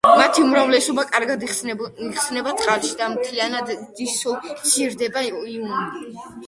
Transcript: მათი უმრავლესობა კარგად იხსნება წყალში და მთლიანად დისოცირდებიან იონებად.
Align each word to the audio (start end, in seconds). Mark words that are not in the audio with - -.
მათი 0.19 0.43
უმრავლესობა 0.43 1.03
კარგად 1.11 1.45
იხსნება 1.49 2.55
წყალში 2.63 2.91
და 3.03 3.11
მთლიანად 3.15 3.71
დისოცირდებიან 4.01 5.41
იონებად. 5.57 6.39